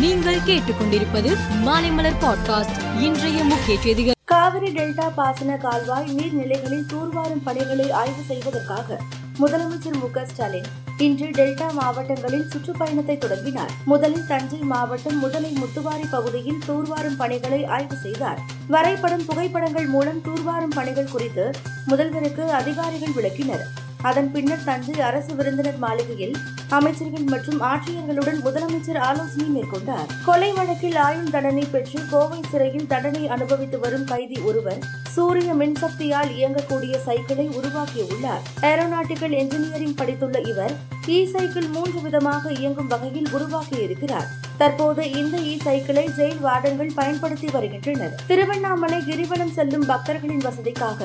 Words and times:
நீங்கள் 0.00 0.38
கேட்டுக்கொண்டிருப்பது 0.46 1.30
மாலைமலர் 1.66 2.16
பாட்காஸ்ட். 2.22 2.78
இன்றைய 3.00 3.44
முக்கிய 3.44 3.80
செய்திகள். 3.80 4.14
காவிரி 4.24 4.70
டெல்டா 4.72 5.06
பாசன 5.14 5.56
கால்வாய் 5.56 6.10
நீர்நிலைகளில் 6.16 6.86
தூர்வாரும் 6.92 7.42
பணிகளை 7.44 7.90
ஆய்வு 7.90 8.22
செய்வதற்காக 8.28 8.98
முதலமைச்சர் 9.38 9.96
மு 10.00 10.10
க 10.10 10.24
ஸ்டாலின் 10.24 10.68
இன்று 10.98 11.26
டெல்டா 11.26 11.72
மாவட்டங்களில் 11.72 12.48
சுற்றுப்பயணத்தை 12.48 13.18
தொடங்கினார். 13.18 13.72
முதலில் 13.84 14.26
தஞ்சை 14.26 14.58
மாவட்டம் 14.58 15.18
முதலை 15.18 15.56
முத்துவாரி 15.62 16.06
பகுதியில் 16.10 16.62
தூர்வாரும் 16.68 17.16
பணிகளை 17.16 17.64
ஆய்வு 17.64 17.96
செய்தார். 17.96 18.38
வரைபடம் 18.68 19.26
புகைப்படங்கள் 19.26 19.86
மூலம் 19.86 20.22
தூர்வாரும் 20.22 20.76
பணிகள் 20.78 21.12
குறித்து 21.12 21.50
முதல்வருக்கு 21.88 22.46
அதிகாரிகள் 22.60 23.16
விளக்கினர். 23.16 23.66
அதன் 24.08 24.30
பின்னர் 24.34 24.64
தஞ்சை 24.64 24.96
அரசு 25.00 25.32
விருந்தினர் 25.34 25.80
மாளிகையில் 25.84 26.34
அமைச்சர்கள் 26.68 27.26
மற்றும் 27.32 27.60
ஆட்சியர்களுடன் 27.70 28.38
முதலமைச்சர் 28.44 29.00
ஆலோசனை 29.08 29.46
மேற்கொண்டார். 29.56 30.08
கொலை 30.26 30.50
வழக்கில் 30.52 30.98
ஆயுள் 31.06 31.32
தண்டனை 31.34 31.64
பெற்று 31.74 31.98
கோவை 32.10 32.40
சிறையில் 32.50 32.88
தண்டனை 32.92 33.22
அனுபவித்து 33.28 33.78
வரும் 33.78 34.04
கைதி 34.04 34.38
ஒருவர் 34.40 34.82
சூரிய 35.14 35.50
மின்சக்தியால் 35.54 36.32
இயங்கக்கூடிய 36.38 36.94
சைக்கிளை 37.06 37.46
உருவாக்கியுள்ளார் 37.58 38.42
ஏரோநாட்டிக்கல் 38.70 39.36
என்ஜினியரிங் 39.42 39.98
படித்துள்ள 40.00 40.40
இவர் 40.52 40.74
இ 41.08 41.18
சைக்கிள் 41.34 41.68
மூன்று 41.68 41.98
விதமாக 42.00 42.52
இயங்கும் 42.52 42.90
வகையில் 42.94 43.30
உருவாக்கியிருக்கிறார் 43.32 44.28
தற்போது 44.58 45.02
இந்த 45.12 45.36
இ 45.52 45.54
சைக்கிளை 45.64 46.04
ஜெயில் 46.18 46.42
வார்டன்கள் 46.44 46.94
பயன்படுத்தி 46.94 47.48
வருகின்றனர். 47.52 48.14
திருவண்ணாமலை 48.26 49.00
கிரிவலம் 49.08 49.56
செல்லும் 49.56 49.88
பக்தர்களின் 49.88 50.44
வசதிக்காக 50.44 51.00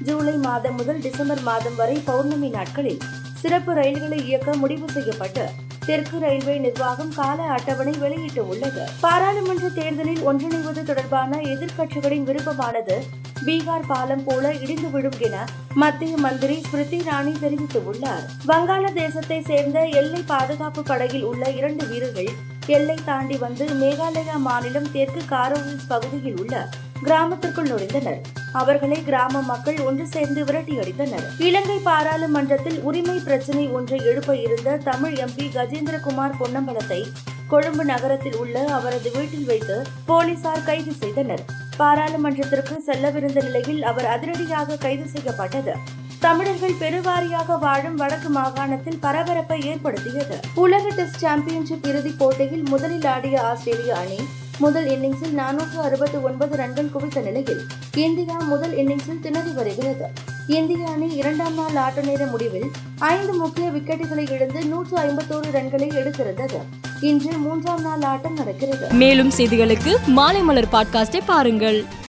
ஜூலை 0.00 0.32
மாதம் 0.32 0.74
முதல் 0.74 0.98
டிசம்பர் 0.98 1.42
மாதம் 1.42 1.74
வரை 1.74 2.02
பௌர்ணமி 2.04 2.48
நாட்களில் 2.48 2.98
சிறப்பு 3.34 3.74
ரயில்களை 3.74 4.26
இயக்க 4.26 4.56
முடிவு 4.56 4.90
செய்யப்பட்டு 4.90 5.48
தெற்கு 5.86 6.18
ரயில்வே 6.18 6.58
நிர்வாகம் 6.58 7.14
கால 7.14 7.42
அட்டவணை 7.42 7.92
வெளியிட்டு 7.98 8.48
உள்ளது. 8.48 8.88
பாராளுமன்ற 9.00 9.68
தேர்தலில் 9.68 10.18
ஒன்றிணைவது 10.18 10.82
தொடர்பான 10.82 11.36
எதிர்க்கட்சிகளின் 11.36 12.22
விருப்பமானது 12.22 13.04
பீகார் 13.46 13.86
பாலம் 13.86 14.24
போல 14.24 14.52
இடிந்து 14.52 14.90
விடும் 14.90 15.18
என 15.18 15.46
மத்திய 15.74 16.16
மந்திரி 16.16 16.62
ஸ்மிருதி 16.62 16.98
இராணி 16.98 17.32
தெரிவித்துள்ளார். 17.42 18.24
வங்காளதேசத்தை 18.48 19.40
சேர்ந்த 19.40 19.84
எல்லை 19.84 20.22
பாதுகாப்பு 20.26 20.82
படையில் 20.82 21.22
உள்ள 21.22 21.50
இரண்டு 21.50 21.86
வீரர்கள் 21.86 22.28
எல்லை 22.66 22.98
தாண்டி 23.04 23.36
வந்து 23.36 23.66
மேகாலயா 23.66 24.36
மாநிலம் 24.36 24.92
தெற்கு 24.92 25.20
காரோலின்ஸ் 25.30 25.88
பகுதியில் 25.88 26.38
உள்ள 26.38 26.68
கிராமத்திற்குள் 27.02 27.68
நுழைந்தனர். 27.68 28.20
அவர்களை 28.60 28.98
கிராம 29.04 29.42
மக்கள் 29.42 29.78
ஒன்று 29.80 30.04
சேர்ந்து 30.06 30.40
விரட்டியடித்தனர் 30.44 31.26
இலங்கை 31.38 31.78
பாராளுமன்றத்தில் 31.84 32.78
உரிமை 32.80 33.16
பிரச்சினை 33.18 33.64
ஒன்றை 33.68 33.98
எழுப்ப 34.10 34.36
இருந்த 34.36 34.76
தமிழ் 34.90 35.16
எம்பி 35.24 35.46
கஜேந்திரகுமார் 35.56 36.38
பொன்னம்பலத்தை 36.40 37.00
கொழும்பு 37.48 37.84
நகரத்தில் 37.84 38.36
உள்ள 38.36 38.64
அவரது 38.78 39.10
வீட்டில் 39.16 39.44
வைத்து 39.44 39.76
போலீசார் 40.06 40.64
கைது 40.64 40.92
செய்தனர். 40.92 41.44
பாராளுமன்றத்திற்கு 41.78 42.74
செல்லவிருந்த 42.86 43.40
நிலையில் 43.42 43.82
அவர் 43.82 44.08
அதிரடியாக 44.14 44.78
கைது 44.84 45.06
செய்யப்பட்டது. 45.08 45.74
தமிழர்கள் 46.20 46.80
பெருவாரியாக 46.80 47.58
வாழும் 47.58 47.96
வடக்கு 47.96 48.28
மாகாணத்தில் 48.28 49.00
பரபரப்பை 49.00 49.58
ஏற்படுத்தியது. 49.72 50.36
உலக 50.64 50.84
டெஸ்ட் 50.94 51.22
சாம்பியன்ஷிப் 51.24 51.86
இறுதிப் 51.90 52.18
போட்டியில் 52.18 52.66
முதலில் 52.68 53.06
ஆடிய 53.14 53.36
ஆஸ்திரேலிய 53.42 53.94
அணி 53.96 54.20
முதல் 54.58 54.86
இன்னிங்ஸில் 54.86 55.34
நானூற்று 55.36 55.76
அறுபத்தி 55.82 56.18
ஒன்பது 56.18 56.56
ரன்கள் 56.56 56.90
குவித்த 56.90 57.20
நிலையில் 57.20 57.60
இந்தியா 57.94 58.38
முதல் 58.38 58.76
இன்னிங்ஸில் 58.76 59.20
திணறி 59.22 59.50
வருகிறது. 59.50 60.04
இந்திய 60.46 60.88
அணி 60.88 61.08
இரண்டாம் 61.08 61.54
நாள் 61.54 61.76
ஆட்ட 61.76 62.00
நேர 62.00 62.26
முடிவில் 62.26 62.70
ஐந்து 62.98 63.32
முக்கிய 63.32 63.70
விக்கெட்டுகளை 63.70 64.30
இழந்து 64.30 64.64
நூற்று 64.64 64.98
ஐம்பத்தோரு 64.98 65.50
ரன்களை 65.52 65.88
எடுத்திருந்தது. 65.92 66.56
இன்று 67.00 67.38
மூன்றாம் 67.38 67.80
நாள் 67.80 68.02
ஆட்டம் 68.02 68.34
நடக்கிறது. 68.34 68.90
மேலும் 68.90 69.30
செய்திகளுக்கு 69.36 69.96
மாலைமலர் 70.16 70.64
பாட்காஸ்டை 70.72 71.20
பாருங்கள். 71.26 71.84